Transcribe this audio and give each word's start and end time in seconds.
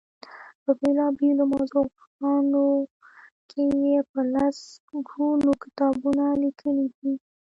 په 0.63 0.71
بېلا 0.79 1.07
بېلو 1.17 1.43
موضوعګانو 1.53 2.67
کې 3.49 3.63
یې 3.83 3.97
په 4.11 4.19
لس 4.33 4.57
ګونو 5.09 5.51
کتابونه 5.63 6.23
لیکلي 6.43 6.87
دي. 6.97 7.13